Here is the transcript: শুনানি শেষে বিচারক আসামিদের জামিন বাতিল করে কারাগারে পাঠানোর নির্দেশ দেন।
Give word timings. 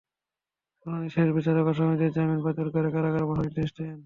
শুনানি 0.77 1.07
শেষে 1.09 1.31
বিচারক 1.37 1.65
আসামিদের 1.67 2.11
জামিন 2.15 2.39
বাতিল 2.45 2.67
করে 2.73 2.89
কারাগারে 2.95 3.25
পাঠানোর 3.25 3.43
নির্দেশ 3.45 3.69
দেন। 3.77 3.97